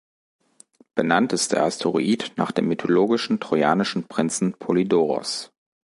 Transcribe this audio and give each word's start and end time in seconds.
Benannt 0.95 1.31
ist 1.31 1.51
der 1.51 1.61
Asteroid 1.63 2.31
nach 2.35 2.51
dem 2.51 2.67
mythologischen 2.67 3.39
trojanischen 3.39 4.07
Prinzen 4.07 4.53
Polydoros. 4.53 5.51